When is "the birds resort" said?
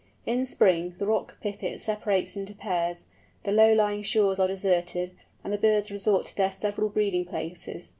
5.53-6.25